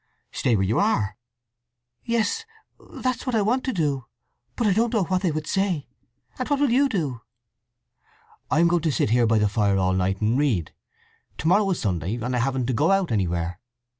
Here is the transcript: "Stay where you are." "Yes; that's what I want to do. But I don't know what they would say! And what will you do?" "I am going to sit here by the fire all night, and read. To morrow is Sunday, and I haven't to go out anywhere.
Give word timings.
"Stay 0.31 0.55
where 0.55 0.65
you 0.65 0.79
are." 0.79 1.15
"Yes; 2.03 2.43
that's 2.79 3.27
what 3.27 3.35
I 3.35 3.43
want 3.43 3.63
to 3.65 3.71
do. 3.71 4.07
But 4.55 4.65
I 4.65 4.73
don't 4.73 4.91
know 4.91 5.03
what 5.03 5.21
they 5.21 5.29
would 5.29 5.45
say! 5.45 5.85
And 6.39 6.49
what 6.49 6.59
will 6.59 6.71
you 6.71 6.89
do?" 6.89 7.21
"I 8.49 8.61
am 8.61 8.67
going 8.67 8.81
to 8.81 8.91
sit 8.91 9.11
here 9.11 9.27
by 9.27 9.37
the 9.37 9.47
fire 9.47 9.77
all 9.77 9.93
night, 9.93 10.19
and 10.19 10.39
read. 10.39 10.73
To 11.37 11.47
morrow 11.47 11.69
is 11.69 11.79
Sunday, 11.81 12.15
and 12.15 12.35
I 12.35 12.39
haven't 12.39 12.65
to 12.65 12.73
go 12.73 12.89
out 12.89 13.11
anywhere. 13.11 13.59